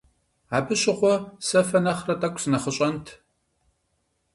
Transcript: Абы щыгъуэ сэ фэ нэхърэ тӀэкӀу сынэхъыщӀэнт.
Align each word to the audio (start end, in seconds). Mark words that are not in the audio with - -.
Абы 0.57 0.73
щыгъуэ 0.81 1.13
сэ 1.47 1.59
фэ 1.67 1.79
нэхърэ 1.83 2.15
тӀэкӀу 2.21 2.41
сынэхъыщӀэнт. 2.43 3.05